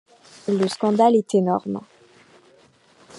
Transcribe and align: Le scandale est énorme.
Le 0.47 0.67
scandale 0.67 1.15
est 1.17 1.35
énorme. 1.35 1.81